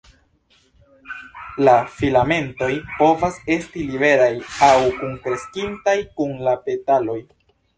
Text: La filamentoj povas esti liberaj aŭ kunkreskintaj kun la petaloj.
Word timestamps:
La 1.67 1.75
filamentoj 1.97 2.71
povas 3.01 3.37
esti 3.57 3.85
liberaj 3.91 4.31
aŭ 4.71 4.79
kunkreskintaj 4.97 5.97
kun 6.17 6.35
la 6.49 6.57
petaloj. 6.67 7.21